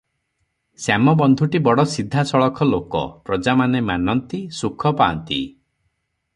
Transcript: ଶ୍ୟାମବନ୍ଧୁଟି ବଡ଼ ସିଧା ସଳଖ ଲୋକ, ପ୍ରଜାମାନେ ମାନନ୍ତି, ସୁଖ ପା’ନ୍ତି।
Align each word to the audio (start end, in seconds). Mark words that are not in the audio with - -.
ଶ୍ୟାମବନ୍ଧୁଟି 0.85 1.61
ବଡ଼ 1.67 1.85
ସିଧା 1.91 2.23
ସଳଖ 2.31 2.69
ଲୋକ, 2.71 3.03
ପ୍ରଜାମାନେ 3.29 3.83
ମାନନ୍ତି, 3.93 4.43
ସୁଖ 4.63 4.97
ପା’ନ୍ତି। 5.03 5.41